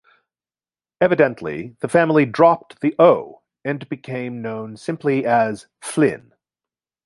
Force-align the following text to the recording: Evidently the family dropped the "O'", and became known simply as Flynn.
Evidently 0.99 1.75
the 1.81 1.87
family 1.87 2.25
dropped 2.25 2.79
the 2.81 2.95
"O'", 2.97 3.43
and 3.63 3.87
became 3.87 4.41
known 4.41 4.75
simply 4.75 5.27
as 5.27 5.67
Flynn. 5.79 6.31